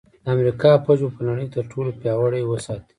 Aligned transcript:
د 0.23 0.25
امریکا 0.35 0.71
پوځ 0.85 0.99
به 1.03 1.09
په 1.15 1.21
نړۍ 1.27 1.45
کې 1.47 1.53
تر 1.55 1.63
ټولو 1.71 1.89
پیاوړی 1.99 2.43
وساتي 2.45 2.85